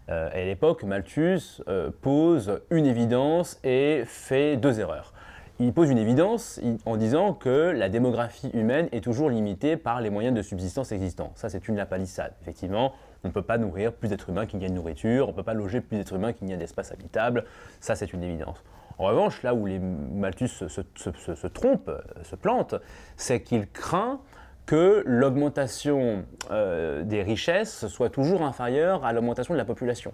[0.09, 1.61] Euh, à l'époque, Malthus
[2.01, 5.13] pose une évidence et fait deux erreurs.
[5.59, 10.11] Il pose une évidence en disant que la démographie humaine est toujours limitée par les
[10.11, 11.33] moyens de subsistance existants.
[11.35, 12.33] Ça, c'est une lapalissade.
[12.41, 12.93] Effectivement,
[13.27, 15.35] on ne peut pas nourrir plus d'êtres humains qu'il n'y a de nourriture, on ne
[15.35, 17.43] peut pas loger plus d'êtres humains qu'il n'y a d'espace habitable,
[17.79, 18.63] ça c'est une évidence.
[18.97, 21.91] En revanche, là où les Malthus se, trompe,
[22.23, 22.75] se plante,
[23.15, 24.21] c'est qu'il craint
[24.65, 30.13] que l'augmentation euh, des richesses soit toujours inférieure à l'augmentation de la population.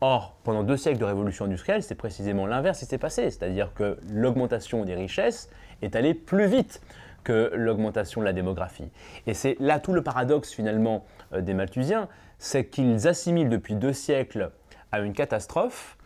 [0.00, 3.98] Or, pendant deux siècles de révolution industrielle, c'est précisément l'inverse qui s'est passé, c'est-à-dire que
[4.10, 5.48] l'augmentation des richesses
[5.80, 6.80] est allée plus vite
[7.24, 8.90] que l'augmentation de la démographie.
[9.26, 12.08] Et c'est là tout le paradoxe finalement euh, des Malthusiens,
[12.42, 14.50] c'est qu'ils assimilent depuis deux siècles
[14.90, 15.96] à une catastrophe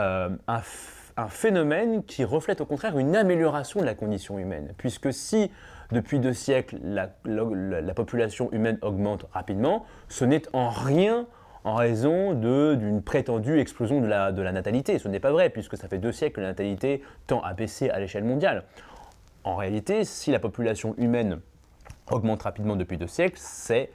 [0.00, 4.74] euh, un, phénomène qui reflète au contraire une amélioration de la condition humaine.
[4.78, 5.48] Puisque si
[5.92, 7.06] depuis deux siècles la,
[7.94, 11.28] population humaine augmente rapidement, ce n'est en rien
[11.62, 14.98] en raison d'une prétendue explosion de la, de la natalité.
[14.98, 17.90] Ce n'est pas vrai, puisque ça fait deux siècles que la natalité tend à baisser
[17.90, 18.64] à l'échelle mondiale.
[19.44, 21.38] En réalité, si la population humaine
[22.10, 23.90] augmente rapidement depuis deux siècles, c'est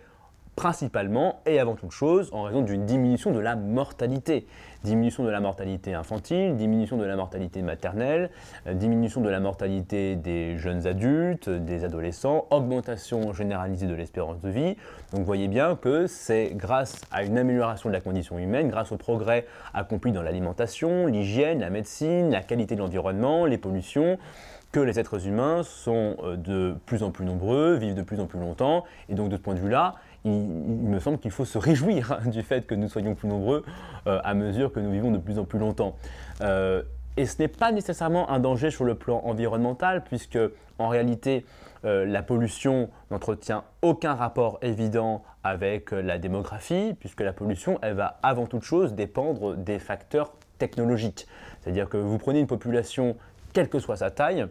[0.56, 4.46] principalement et avant toute chose en raison d'une diminution de la mortalité.
[4.84, 8.32] Diminution de la mortalité infantile, diminution de la mortalité maternelle,
[8.68, 14.50] euh, diminution de la mortalité des jeunes adultes, des adolescents, augmentation généralisée de l'espérance de
[14.50, 14.76] vie.
[15.12, 18.92] Donc vous voyez bien que c'est grâce à une amélioration de la condition humaine, grâce
[18.92, 24.18] au progrès accompli dans l'alimentation, l'hygiène, la médecine, la qualité de l'environnement, les pollutions,
[24.72, 28.26] que les êtres humains sont euh, de plus en plus nombreux, vivent de plus en
[28.26, 31.58] plus longtemps, et donc de ce point de vue-là, il, me semble qu'il faut se
[31.58, 33.64] réjouir du fait que nous soyons plus nombreux
[34.08, 35.96] euh, à mesure que nous vivons de plus en plus longtemps.
[36.42, 36.84] Euh,
[37.18, 40.40] et ce n'est pas nécessairement un danger sur le plan environnemental, puisque
[40.80, 41.46] en réalité,
[41.84, 48.20] euh, la pollution n'entretient aucun rapport évident avec la démographie, puisque la pollution, elle va
[48.24, 51.28] avant toute chose dépendre des facteurs technologiques.
[51.60, 53.18] C'est-à-dire que vous prenez une population,
[53.54, 54.46] quelle que soit sa taille,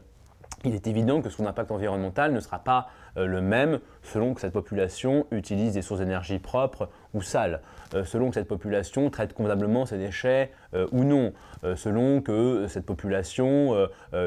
[0.65, 4.41] il est évident que son impact environnemental ne sera pas euh, le même selon que
[4.41, 7.61] cette population utilise des sources d'énergie propres ou sales,
[7.95, 11.33] euh, selon que cette population traite convenablement ses déchets euh, ou non,
[11.77, 13.77] selon que cette population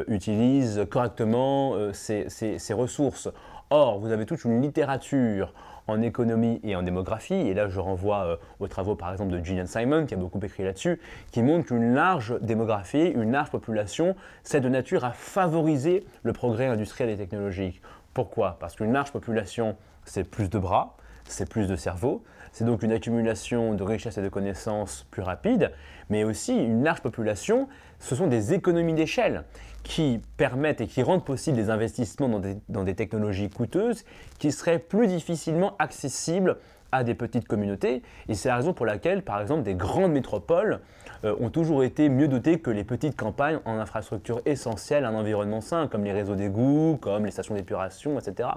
[0.07, 3.27] utilise correctement ses, ses ressources.
[3.71, 5.51] Or, vous avez toute une littérature
[5.87, 9.43] en économie et en démographie, et là je renvoie euh, aux travaux par exemple de
[9.43, 10.99] Gillian Simon qui a beaucoup écrit là-dessus,
[11.31, 16.67] qui montre qu'une large démographie, une large population, c'est de nature à favoriser le progrès
[16.67, 17.81] industriel et technologique.
[18.13, 18.57] Pourquoi?
[18.59, 22.91] Parce qu'une large population, c'est plus de bras, c'est plus de cerveau, c'est donc une
[22.91, 25.71] accumulation de richesses et de connaissances plus rapide,
[26.09, 27.67] mais aussi une large population,
[27.99, 29.43] ce sont des économies d'échelle
[29.81, 32.29] qui permettent et qui rendent possible des investissements
[32.69, 34.05] dans des, technologies coûteuses
[34.39, 36.57] qui seraient plus difficilement accessibles
[36.91, 38.03] à des petites communautés.
[38.29, 40.79] Et c'est la raison pour laquelle, par exemple, des grandes métropoles
[41.25, 45.15] euh, ont toujours été mieux dotées que les petites campagnes en infrastructures essentielles à un
[45.15, 48.47] environnement sain, comme les réseaux d'égouts, comme les stations d'épuration, etc.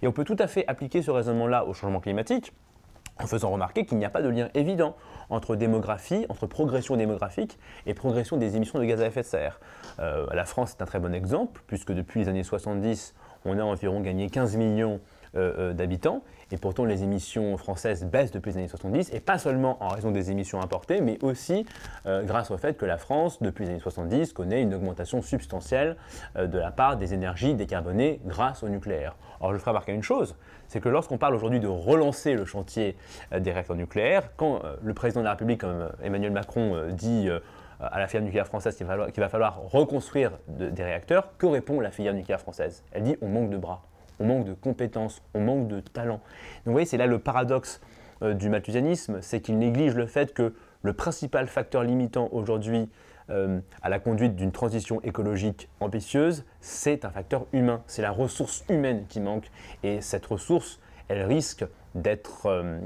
[0.00, 2.54] Et on peut tout à fait appliquer ce raisonnement-là au changement climatique
[3.22, 4.96] en faisant remarquer qu'il n'y a pas de lien évident
[5.30, 9.60] entre démographie, entre progression démographique et progression des émissions de gaz à effet de serre.
[10.00, 13.62] Euh, la France est un très bon exemple, puisque depuis les années 70, on a
[13.62, 15.00] environ gagné 15 millions
[15.34, 19.38] euh, euh, d'habitants, et pourtant les émissions françaises baissent depuis les années 70, et pas
[19.38, 21.64] seulement en raison des émissions importées, mais aussi
[22.04, 25.96] grâce au fait que la France, depuis les années 70, connaît une augmentation substantielle
[26.36, 29.16] de la part des énergies décarbonées grâce au nucléaire.
[29.40, 30.36] Or, je ferai remarquer une chose,
[30.72, 32.96] c'est que lorsqu'on parle aujourd'hui de relancer le chantier
[33.30, 37.28] des réacteurs nucléaires, quand le président de la République, comme Emmanuel Macron, dit
[37.78, 42.14] à la filière nucléaire française qu'il va, falloir reconstruire des réacteurs, que répond la filière
[42.14, 42.84] nucléaire française?
[42.92, 43.82] Elle dit on manque de bras,
[44.18, 46.14] on manque de compétences, on manque de talent.
[46.14, 47.82] Donc vous voyez, c'est là le paradoxe
[48.22, 52.88] euh, du malthusianisme, c'est qu'il néglige le fait que le principal facteur limitant aujourd'hui
[53.30, 58.64] euh, à la conduite d'une transition écologique ambitieuse, c'est un facteur humain, c'est la ressource
[58.68, 59.50] humaine qui manque.
[59.82, 62.78] Et cette ressource, elle risque d'être euh,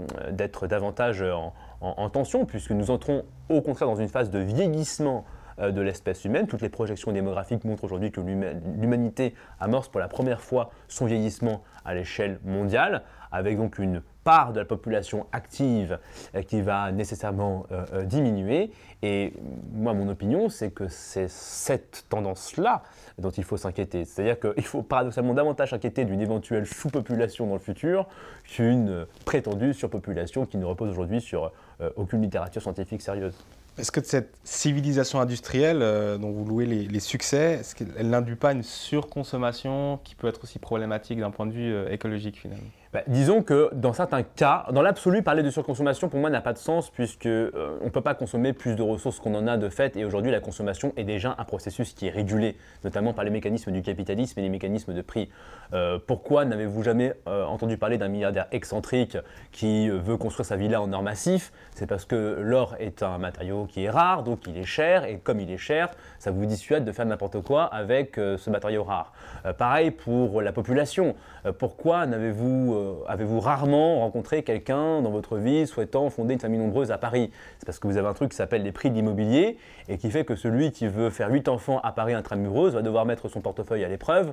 [0.67, 5.25] davantage en, en, tension, puisque nous entrons au contraire dans une phase de vieillissement
[5.59, 6.47] euh, de l'espèce humaine.
[6.47, 11.63] Toutes les projections démographiques montrent aujourd'hui que l'humanité amorce pour la première fois son vieillissement
[11.85, 16.01] à l'échelle mondiale, avec donc une part de la population active
[16.35, 18.73] euh, qui va nécessairement euh, diminuer.
[19.03, 19.33] Et
[19.73, 22.83] moi, mon opinion, c'est que c'est cette tendance-là
[23.19, 24.05] dont il faut s'inquiéter.
[24.05, 28.09] C'est-à-dire qu'il faut paradoxalement davantage s'inquiéter d'une éventuelle sous-population dans le futur
[28.43, 33.35] qu'une prétendue surpopulation qui ne repose aujourd'hui sur euh, aucune littérature scientifique sérieuse.
[33.79, 38.53] Est-ce que cette civilisation industrielle euh, dont vous louez les, succès, est-ce qu'elle n'induit pas
[38.53, 42.65] une surconsommation qui peut être aussi problématique d'un point de vue euh, écologique finalement?
[42.93, 46.53] Bah, disons que dans certains cas, dans l'absolu, parler de surconsommation pour moi n'a pas
[46.53, 49.57] de sens puisque euh, on ne peut pas consommer plus de ressources qu'on en a
[49.57, 53.25] de fait et aujourd'hui la consommation est déjà un processus qui est régulé, notamment par
[53.25, 55.29] les mécanismes du capitalisme et les mécanismes de prix.
[55.73, 59.19] Euh, pourquoi n'avez-vous jamais euh, entendu parler d'un milliardaire excentrique
[59.51, 61.53] qui veut construire sa villa en or massif?
[61.75, 65.19] C'est parce que l'or est un matériau qui est rare, donc il est cher et
[65.19, 69.13] comme il est cher, ça vous dissuade de faire n'importe quoi avec ce matériau rare.
[69.59, 71.15] pareil pour la population.
[71.59, 76.99] pourquoi n'avez-vous avez-vous rarement rencontré quelqu'un dans votre vie souhaitant fonder une famille nombreuse à
[76.99, 77.31] Paris?
[77.59, 80.11] C'est parce que vous avez un truc qui s'appelle les prix de l'immobilier et qui
[80.11, 83.41] fait que celui qui veut faire 8 enfants à Paris intramuros va devoir mettre son
[83.41, 84.33] portefeuille à l'épreuve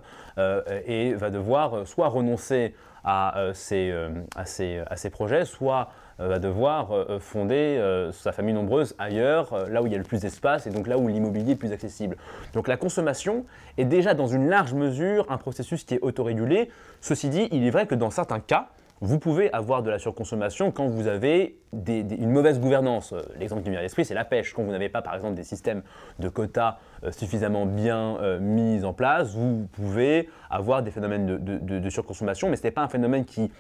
[0.86, 8.12] et va devoir soit renoncer à, ses, projets, soit euh, va devoir euh, fonder euh,
[8.12, 10.98] sa famille nombreuse ailleurs, là où il y a le plus d'espace et donc là
[10.98, 12.18] où l'immobilier est plus accessible.
[12.54, 13.46] Donc la consommation
[13.78, 16.70] est déjà dans une large mesure un processus qui est autorégulé.
[17.02, 18.70] Ceci dit, il est vrai que dans certains cas,
[19.02, 23.14] vous pouvez avoir de la surconsommation quand vous avez une mauvaise gouvernance.
[23.38, 24.54] L'exemple qui me vient à l'esprit, c'est la pêche.
[24.54, 25.82] Quand vous n'avez pas, par exemple, des systèmes
[26.20, 26.78] de quotas
[27.12, 32.72] suffisamment bien mis en place, vous pouvez avoir des phénomènes de, surconsommation, mais ce n'est
[32.72, 33.52] pas un phénomène qui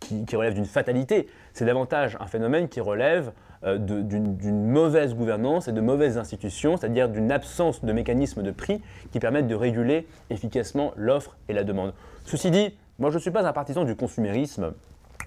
[0.00, 3.32] qui, relève d'une fatalité, c'est davantage un phénomène qui relève
[3.64, 8.80] euh, d'une mauvaise gouvernance et de mauvaises institutions, c'est-à-dire d'une absence de mécanismes de prix
[9.12, 11.94] qui permettent de réguler efficacement l'offre et la demande.
[12.24, 14.72] Ceci dit, moi je ne suis pas un partisan du consumérisme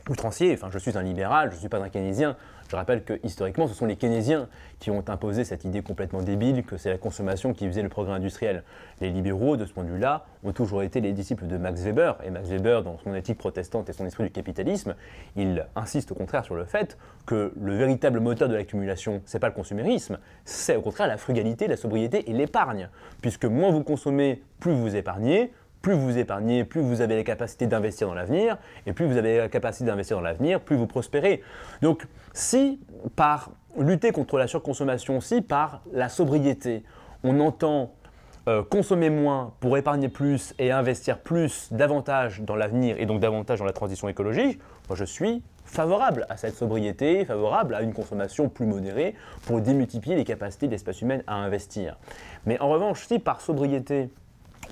[0.09, 2.35] outrancier, enfin je suis un libéral, je ne suis pas un keynésien,
[2.69, 4.47] je rappelle que historiquement, ce sont les keynésiens
[4.79, 8.13] qui ont imposé cette idée complètement débile que c'est la consommation qui faisait le progrès
[8.13, 8.63] industriel.
[9.01, 12.17] Les libéraux, de ce point de vue-là, ont toujours été les disciples de Max Weber.
[12.25, 14.95] Et Max Weber, dans son éthique protestante et son esprit du capitalisme,
[15.35, 19.47] il insiste au contraire sur le fait que le véritable moteur de l'accumulation, c'est pas
[19.47, 22.89] le consumérisme, c'est au contraire la frugalité, la sobriété et l'épargne.
[23.21, 25.51] Puisque moins vous consommez, plus vous épargnez,
[25.87, 29.37] plus vous épargnez, plus vous avez la capacité d'investir dans l'avenir, et plus vous avez
[29.37, 31.41] la capacité d'investir dans l'avenir, plus vous prospérez.
[31.81, 32.81] Donc si
[33.15, 36.83] par lutter contre la surconsommation, si par la sobriété,
[37.23, 37.93] on entend
[38.49, 43.59] euh, consommer moins pour épargner plus et investir plus, davantage dans l'avenir et donc davantage
[43.59, 48.49] dans la transition écologique, moi je suis favorable à cette sobriété, favorable à une consommation
[48.49, 51.95] plus modérée pour démultiplier les capacités de l'espace humain à investir.
[52.45, 54.09] Mais en revanche, si par sobriété,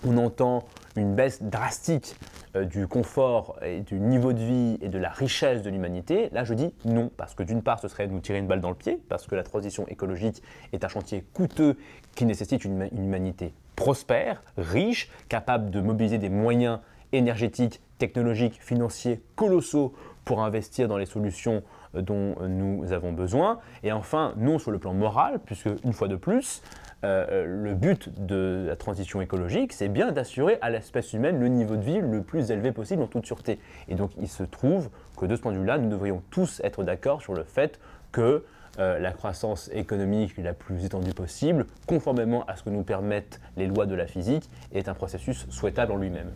[0.06, 2.16] on entend une baisse drastique
[2.56, 6.44] euh, du confort et du niveau de vie et de la richesse de l'humanité, là
[6.44, 8.76] je dis non, parce que d'une part ce serait nous tirer une balle dans le
[8.76, 10.42] pied, parce que la transition écologique
[10.74, 11.78] est un chantier coûteux
[12.16, 16.80] qui nécessite une, humanité prospère, riche, capable de mobiliser des moyens
[17.12, 21.62] énergétiques, technologiques, financiers colossaux pour investir dans les solutions
[21.96, 23.60] euh, dont nous avons besoin.
[23.84, 26.62] Et enfin, non sur le plan moral, puisque une fois de plus,
[27.06, 31.48] euh, euh, le but de la transition écologique, c'est bien d'assurer à l'espèce humaine le
[31.50, 33.60] niveau de vie le plus élevé possible en toute sûreté.
[33.88, 36.84] Et donc il se trouve que de ce point de vue-là, nous devrions tous être
[36.84, 37.80] d'accord sur le fait
[38.12, 38.44] que
[38.80, 43.68] euh, la croissance économique la plus étendue possible, conformément à ce que nous permettent les
[43.68, 46.32] lois de la physique, est un processus souhaitable en lui-même.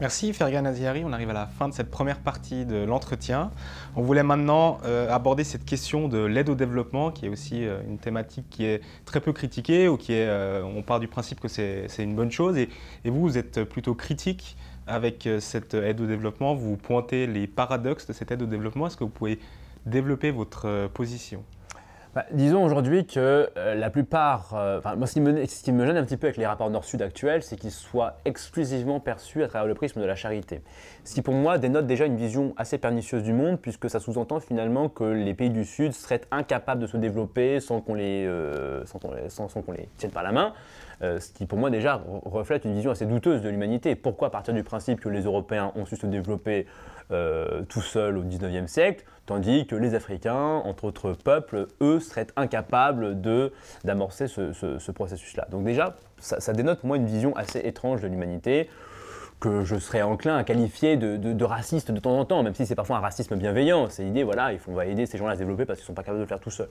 [0.00, 3.50] Merci Fergan Aziari, on arrive à la fin de cette première partie de l'entretien.
[3.96, 7.80] On voulait maintenant euh, aborder cette question de l'aide au développement, qui est aussi euh,
[7.84, 11.40] une thématique qui est très peu critiquée, ou qui est, euh, on part du principe
[11.40, 12.68] que c'est une bonne chose, et,
[13.04, 14.56] et, vous, vous êtes plutôt critique
[14.86, 18.96] avec cette aide au développement, vous pointez les paradoxes de cette aide au développement, est-ce
[18.96, 19.40] que vous pouvez
[19.84, 21.42] développer votre position?
[22.14, 25.84] Bah, disons aujourd'hui que euh, la plupart, euh, moi ce qui, me, ce qui, me,
[25.84, 29.48] gêne un petit peu avec les rapports Nord-Sud actuels, c'est qu'ils soient exclusivement perçus à
[29.48, 30.62] travers le prisme de la charité.
[31.04, 34.40] Ce qui pour moi dénote déjà une vision assez pernicieuse du monde, puisque ça sous-entend
[34.40, 38.84] finalement que les pays du Sud seraient incapables de se développer sans qu'on les, euh,
[39.98, 40.54] tienne par la main.
[41.00, 43.94] ce qui pour moi déjà reflète une vision assez douteuse de l'humanité.
[43.94, 46.66] Pourquoi partir du principe que les Européens ont su se développer
[47.10, 52.26] euh, tout seuls au 19e siècle, tandis que les Africains, entre autres peuples, eux, seraient
[52.36, 53.20] incapables
[53.84, 55.46] d'amorcer ce, ce, processus-là.
[55.50, 58.68] Donc déjà, ça, ça, dénote pour moi une vision assez étrange de l'humanité,
[59.40, 62.66] que je serais enclin à qualifier de, de, raciste de temps en temps, même si
[62.66, 63.88] c'est parfois un racisme bienveillant.
[63.88, 65.84] C'est l'idée, voilà, il faut, on va aider ces gens-là à se développer parce qu'ils
[65.84, 66.68] ne sont pas capables de le faire tout seuls.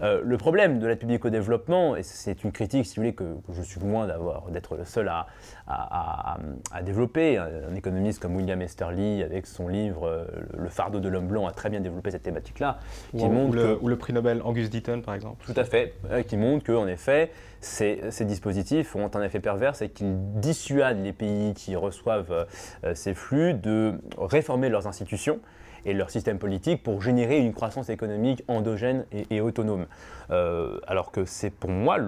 [0.00, 3.14] Euh, le problème de l'aide publique au développement, et c'est une critique, si vous voulez,
[3.14, 4.06] que, je suis loin
[4.50, 5.26] d'être le seul à,
[5.66, 6.38] à,
[6.72, 7.36] à, développer.
[7.38, 10.24] Un, économiste comme William Esterly, avec son livre euh,
[10.56, 12.78] Le fardeau de l'homme blanc, a très bien développé cette thématique-là.
[13.12, 15.44] Ou, ou, le, prix Nobel Angus Deaton, par exemple.
[15.44, 15.94] Tout à fait,
[16.26, 21.54] qui montre qu'en effet, ces, dispositifs ont un effet pervers, c'est qu'ils dissuadent les pays
[21.54, 22.46] qui reçoivent
[22.84, 25.40] euh, ces flux de réformer leurs institutions
[25.84, 29.86] et leur système politique pour générer une croissance économique endogène et, autonome.
[30.30, 31.98] Euh, alors que c'est pour moi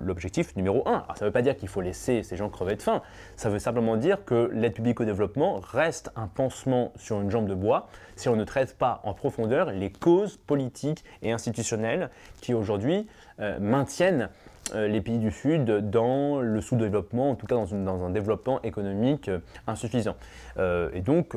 [0.00, 1.02] l'objectif numéro un.
[1.04, 3.02] Alors ça ne veut pas dire qu'il faut laisser ces gens crever de faim,
[3.36, 7.48] ça veut simplement dire que l'aide publique au développement reste un pansement sur une jambe
[7.48, 12.54] de bois si on ne traite pas en profondeur les causes politiques et institutionnelles qui
[12.54, 13.06] aujourd'hui
[13.40, 14.28] euh, maintiennent
[14.74, 19.38] les pays du Sud dans le sous-développement, en tout cas dans, un développement économique euh,
[19.66, 20.16] insuffisant.
[20.58, 21.36] Euh, et donc,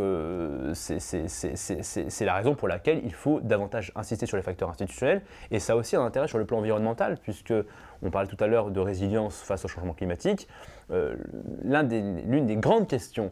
[0.74, 5.22] c'est la raison pour laquelle il faut davantage insister sur les facteurs institutionnels.
[5.52, 7.54] Et ça a aussi un intérêt sur le plan environnemental, puisque
[8.02, 10.48] on parlait tout à l'heure de résilience face au changement climatique.
[10.90, 13.32] L'une des, des, grandes questions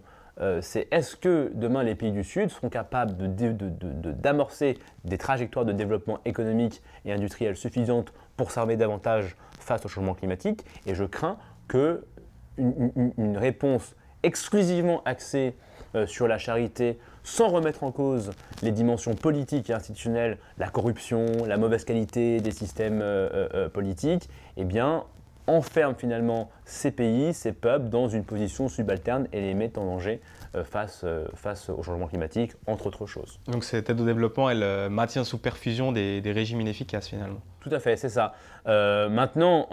[0.61, 3.13] c'est est-ce que demain les pays du Sud seront capables
[4.19, 10.13] d'amorcer des trajectoires de développement économique et industriel suffisantes pour s'armer davantage face au changement
[10.13, 12.05] climatique Et je crains que
[12.57, 15.55] une, réponse exclusivement axée
[16.05, 21.57] sur la charité, sans remettre en cause les dimensions politiques et institutionnelles, la corruption, la
[21.57, 25.05] mauvaise qualité des systèmes euh, euh, politiques, eh bien,
[25.47, 30.21] enferme finalement ces pays, ces peuples dans une position subalterne et les met en danger
[30.55, 33.39] euh, face, face au changement climatique, entre autres choses.
[33.47, 37.79] Donc cette aide au développement, elle maintient sous perfusion des régimes inefficaces finalement tout à
[37.79, 38.33] fait, c'est ça.
[38.65, 39.67] maintenant,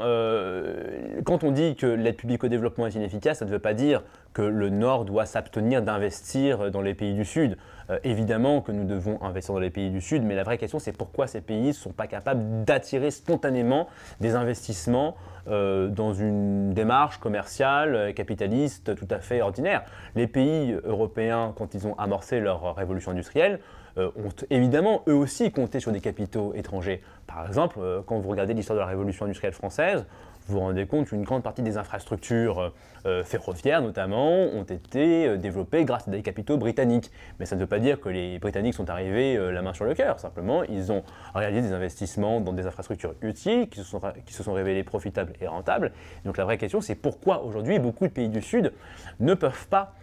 [1.24, 4.03] quand on dit que l'aide publique au développement est inefficace, ça ne veut pas dire
[4.33, 7.57] que le Nord doit s'abstenir d'investir dans les pays du Sud.
[7.90, 10.79] Euh, évidemment que nous devons investir dans les pays du Sud, mais la vraie question
[10.79, 13.88] c'est pourquoi ces pays ne sont pas capables d'attirer spontanément
[14.20, 15.16] des investissements
[15.48, 19.83] euh, dans une démarche commerciale, capitaliste tout à fait ordinaire.
[20.14, 23.59] Les pays européens, quand ils ont amorcé leur révolution industrielle,
[23.98, 27.03] euh, ont évidemment eux aussi compté sur des capitaux étrangers.
[27.32, 30.04] Par exemple, quand vous regardez l'histoire de la révolution industrielle française,
[30.46, 32.72] vous vous rendez compte qu'une grande partie des infrastructures
[33.07, 37.11] euh, ferroviaires, notamment, ont été euh, développées grâce à des capitaux britanniques.
[37.38, 39.85] Mais ça ne veut pas dire que les Britanniques sont arrivés euh, la main sur
[39.85, 40.20] le cœur.
[40.20, 41.03] Simplement, ils ont
[41.35, 45.33] réalisé des investissements dans des infrastructures utiles qui se sont, qui se sont révélées profitables
[45.40, 45.92] et rentables.
[46.24, 48.72] Donc la vraie question, c'est pourquoi aujourd'hui beaucoup de pays du Sud
[49.18, 49.94] ne peuvent pas,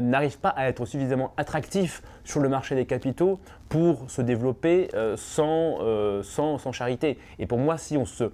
[0.00, 5.78] n'arrivent pas à être suffisamment attractifs sur le marché des capitaux pour se développer sans,
[6.22, 7.18] sans, sans charité.
[7.38, 8.30] Et pour moi, si on se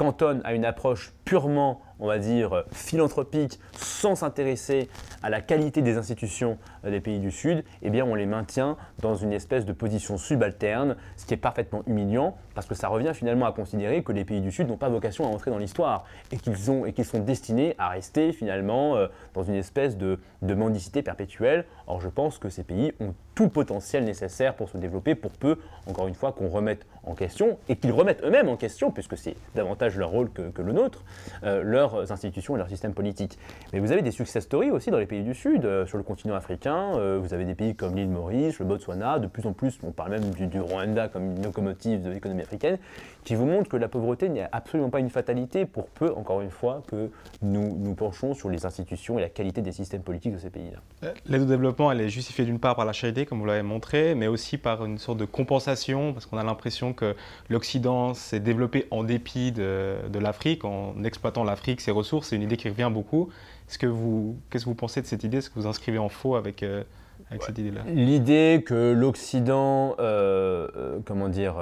[0.00, 4.88] cantonne à une approche purement on va dire, philanthropique, sans s'intéresser
[5.22, 8.76] à la qualité des institutions euh, des pays du Sud, eh bien on les maintient
[9.00, 13.12] dans une espèce de position subalterne, ce qui est parfaitement humiliant, parce que ça revient
[13.14, 16.04] finalement à considérer que les pays du Sud n'ont pas vocation à entrer dans l'histoire,
[16.32, 21.64] et qu'ils ont sont destinés à rester finalement euh, dans une espèce de, mendicité perpétuelle.
[21.86, 25.30] Or je pense que ces pays ont tout le potentiel nécessaire pour se développer, pour
[25.32, 29.16] peu, encore une fois, qu'on remette en question, et qu'ils remettent eux-mêmes en question, puisque
[29.16, 31.04] c'est davantage leur rôle que, le nôtre,
[31.44, 31.62] euh,
[31.96, 33.38] leurs institutions et leur système politique.
[33.72, 36.04] Mais vous avez des success stories aussi dans les pays du Sud, euh, sur le
[36.04, 39.52] continent africain, euh, vous avez des pays comme l'île Maurice, le Botswana, de plus en
[39.52, 42.78] plus, on parle même du, Rwanda comme une locomotive de l'économie africaine,
[43.24, 46.50] qui vous montrent que la pauvreté n'est absolument pas une fatalité, pour peu, encore une
[46.50, 47.10] fois, que
[47.42, 51.12] nous nous penchons sur les institutions et la qualité des systèmes politiques de ces pays-là.
[51.26, 54.14] L'aide au développement, elle est justifiée d'une part par la charité, comme vous l'avez montré,
[54.14, 57.14] mais aussi par une sorte de compensation, parce qu'on a l'impression que
[57.48, 62.28] l'Occident s'est développé en dépit de l'Afrique, en exploitant l'Afrique, ses ressources.
[62.28, 63.28] C'est une idée qui revient beaucoup.
[63.68, 65.38] Est-ce que vous, qu'est-ce que vous pensez de cette idée?
[65.38, 66.82] Est-ce que vous inscrivez en faux avec, euh,
[67.30, 67.82] avec cette idée-là?
[67.86, 71.56] L'idée que l'Occident, euh, euh, comment dire,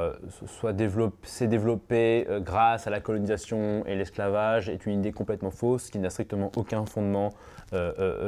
[0.46, 0.74] soit
[1.22, 6.10] s'est développé grâce à la colonisation et l'esclavage est une idée complètement fausse qui n'a
[6.10, 7.32] strictement aucun fondement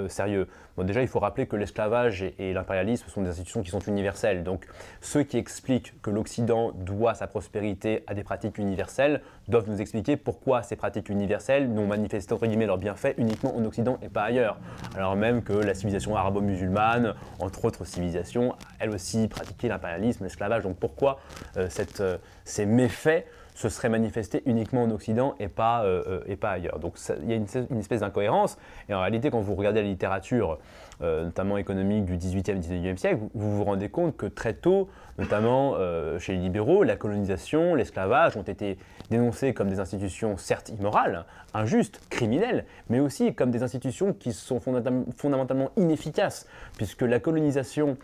[0.09, 0.47] sérieux
[0.85, 4.45] déjà, il faut rappeler que l'esclavage et, l'impérialisme sont des institutions qui sont universelles.
[4.45, 4.67] Donc,
[5.01, 10.17] ceux qui expliquent que l'Occident doit sa prospérité à des pratiques universelles doivent nous expliquer
[10.17, 14.23] pourquoi ces pratiques universelles n'ont manifesté entre guillemets leurs bienfaits uniquement en Occident et pas
[14.23, 14.59] ailleurs.
[14.97, 20.63] Alors même que la civilisation arabo-musulmane, entre autres civilisations, elle aussi pratiquait l'impérialisme, l'esclavage.
[20.63, 21.21] Donc pourquoi
[21.57, 21.69] euh,
[22.01, 26.79] euh, ces méfaits se serait manifesté uniquement en Occident et pas, euh, et pas ailleurs?
[26.79, 28.57] Donc il y a une, espèce d'incohérence.
[28.89, 30.59] Et en réalité, quand vous regardez la littérature,
[31.01, 34.89] notamment économique du 18e et 19e siècle, vous vous rendez compte que très tôt,
[35.21, 35.77] notamment
[36.19, 38.79] chez les libéraux, la colonisation, l'esclavage ont été
[39.11, 44.61] dénoncés comme des institutions certes immorales, injustes, criminelles, mais aussi comme des institutions qui sont
[44.61, 47.97] fondamentalement inefficaces, puisque la colonisation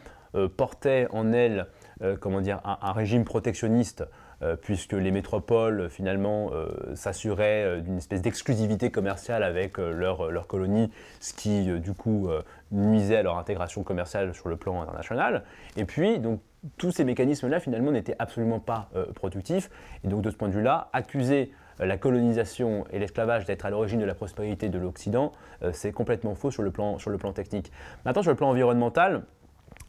[0.57, 1.67] portait en elle
[2.21, 4.05] comment dire, un régime protectionniste
[4.43, 10.47] euh, puisque les métropoles finalement euh, s'assuraient euh, d'une espèce d'exclusivité commerciale avec leurs leur
[10.47, 12.29] colonies, ce qui du coup
[12.71, 15.45] nuisait à leur intégration commerciale sur le plan international.
[15.77, 16.41] Et puis, donc,
[16.77, 19.71] tous ces mécanismes-là finalement n'étaient absolument pas productifs.
[20.05, 24.01] Et donc de ce point de vue-là, accuser la colonisation et l'esclavage d'être à l'origine
[24.01, 25.33] de la prospérité de l'Occident,
[25.73, 27.71] c'est complètement faux sur le, plan, sur le plan technique.
[28.05, 29.23] Maintenant, sur le plan environnemental,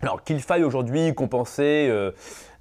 [0.01, 2.11] alors qu'il faille aujourd'hui compenser euh,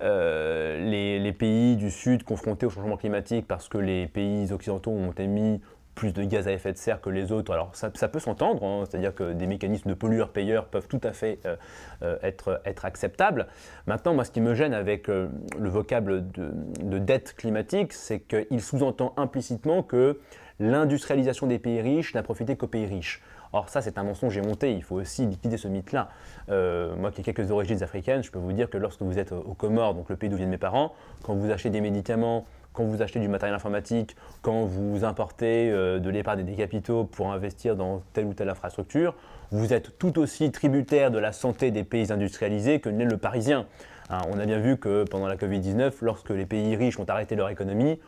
[0.02, 5.12] euh, les, pays du Sud confrontés au changement climatique parce que les pays occidentaux ont
[5.12, 5.60] émis
[5.96, 8.84] plus de gaz à effet de serre que les autres, alors ça, peut s'entendre, hein,
[8.88, 13.48] c'est-à-dire que des mécanismes de pollueurs-payeurs peuvent tout à fait euh, être, être, acceptables.
[13.86, 15.30] Maintenant, moi, ce qui me gêne avec le
[15.68, 20.20] vocable de, de dette climatique, c'est qu'il sous-entend implicitement que
[20.60, 23.22] l'industrialisation des pays riches n'a profité qu'aux pays riches.
[23.52, 26.10] Or ça, c'est un mensonge monté, il faut aussi liquider ce mythe-là.
[26.48, 29.54] moi qui ai quelques origines africaines, je peux vous dire que lorsque vous êtes aux
[29.54, 30.92] Comores, donc le pays d'où viennent mes parents,
[31.22, 32.44] quand vous achetez des médicaments,
[32.76, 37.74] quand vous achetez du matériel informatique, quand vous importez de l'épargne des capitaux pour investir
[37.74, 39.14] dans telle ou telle infrastructure,
[39.50, 43.66] vous êtes tout aussi tributaire de la santé des pays industrialisés que n'est le Parisien.
[44.08, 47.34] Hein, on a bien vu que pendant la Covid-19, lorsque les pays riches ont arrêté
[47.34, 47.98] leur économie,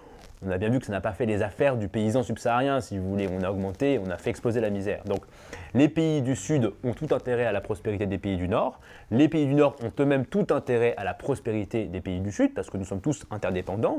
[0.46, 2.96] on a bien vu que ça n'a pas fait les affaires du paysan subsaharien, si
[2.96, 3.28] vous voulez.
[3.28, 5.02] On a augmenté, on a fait exploser la misère.
[5.04, 5.24] Donc,
[5.74, 8.78] les pays du Sud ont tout intérêt à la prospérité des pays du Nord.
[9.10, 12.54] Les pays du Nord ont eux-mêmes tout intérêt à la prospérité des pays du Sud,
[12.54, 13.98] parce que nous sommes tous interdépendants.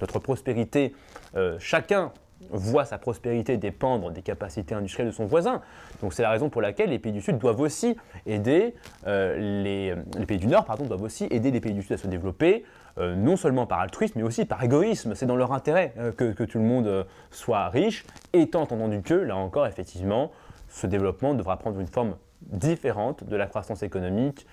[0.00, 0.94] notre prospérité,
[1.36, 2.12] euh, chacun
[2.50, 5.60] voit sa prospérité dépendre des capacités industrielles de son voisin.
[6.00, 8.74] Donc c'est la raison pour laquelle les pays du Sud doivent aussi aider
[9.06, 12.64] euh, les, pays du Nord, doivent aussi aider les pays du Sud à se développer,
[12.98, 15.14] euh, non seulement par altruisme, mais aussi par égoïsme.
[15.14, 19.36] C'est dans leur intérêt euh, que, tout le monde soit riche, étant entendu que, là
[19.36, 20.32] encore, effectivement,
[20.68, 24.46] ce développement devra prendre une forme différente de la croissance économique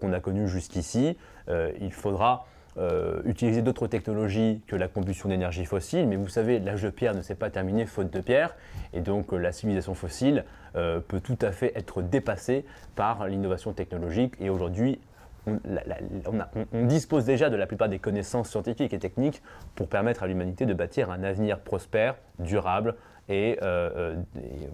[0.00, 1.18] qu'on a connue jusqu'ici.
[1.48, 2.46] il faudra
[2.76, 7.14] euh, utiliser d'autres technologies que la combustion d'énergie fossile, mais vous savez, l'âge de pierre
[7.14, 8.56] ne s'est pas terminé faute de pierre,
[8.92, 10.44] et donc euh, la civilisation fossile
[10.74, 12.64] euh, peut tout à fait être dépassée
[12.96, 14.98] par l'innovation technologique, et aujourd'hui,
[15.46, 19.42] on, dispose déjà de la plupart des connaissances scientifiques et techniques
[19.74, 22.94] pour permettre à l'humanité de bâtir un avenir prospère, durable
[23.28, 23.58] et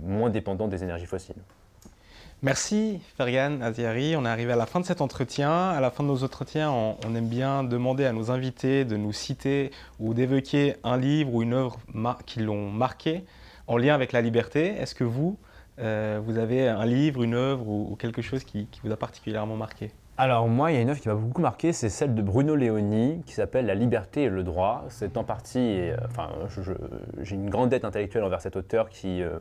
[0.00, 1.42] moins dépendant des énergies fossiles.
[2.42, 4.16] Merci Fergan Aziari.
[4.16, 5.50] On est arrivé à la fin de cet entretien.
[5.50, 9.12] À la fin de nos entretiens, on, aime bien demander à nos invités de nous
[9.12, 11.78] citer ou d'évoquer un livre ou une œuvre
[12.24, 13.24] qui l'ont marqué
[13.66, 14.68] en lien avec la liberté.
[14.68, 15.36] Est-ce que vous,
[15.80, 19.92] euh, vous avez un livre, une œuvre ou, quelque chose qui, vous a particulièrement marqué?
[20.16, 22.56] Alors moi, il y a une œuvre qui m'a beaucoup marqué, c'est celle de Bruno
[22.56, 24.86] Leoni, qui s'appelle La liberté et le droit.
[24.88, 25.96] C'est en partie, euh,
[27.20, 29.38] j'ai une grande dette intellectuelle envers cet auteur qui, euh,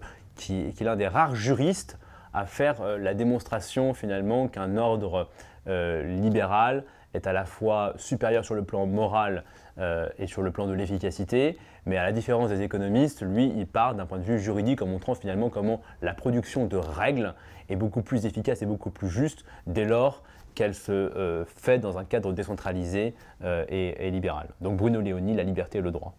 [0.49, 1.97] est l'un des rares juristes
[2.33, 5.29] à faire euh, la démonstration finalement qu'un ordre
[5.67, 9.43] euh, libéral est à la fois supérieur sur le plan moral
[9.79, 13.65] euh, et sur le plan de l'efficacité, mais à la différence des économistes, lui, il
[13.65, 17.33] part d'un point de vue juridique en montrant finalement comment la production de règles
[17.69, 20.23] est beaucoup plus efficace et beaucoup plus juste dès lors
[20.53, 24.49] qu'elle se fait dans un cadre décentralisé et, libéral.
[24.59, 26.15] Donc Bruno Léoni, la liberté et le droit.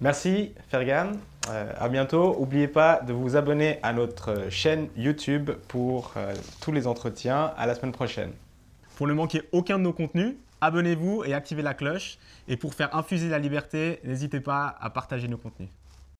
[0.00, 1.12] Merci Fergan.
[1.48, 2.36] Euh, à bientôt.
[2.38, 7.52] N'oubliez pas de vous abonner à notre chaîne YouTube pour euh, tous les entretiens.
[7.56, 8.32] À la semaine prochaine.
[8.96, 12.18] Pour ne manquer aucun de nos contenus, abonnez-vous et activez la cloche.
[12.48, 15.68] Et pour faire infuser la liberté, n'hésitez pas à partager nos contenus.